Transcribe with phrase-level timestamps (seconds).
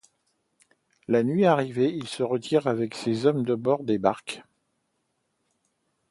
[1.07, 4.41] La nuit arrivée, il se retire avec ses hommes à bord des barques.